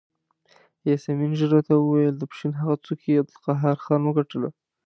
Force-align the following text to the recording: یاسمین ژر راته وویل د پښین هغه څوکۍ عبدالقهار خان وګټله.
یاسمین 0.87 1.31
ژر 1.39 1.49
راته 1.55 1.73
وویل 1.77 2.15
د 2.17 2.23
پښین 2.31 2.53
هغه 2.61 2.75
څوکۍ 2.85 3.13
عبدالقهار 3.21 3.77
خان 3.83 4.01
وګټله. 4.05 4.49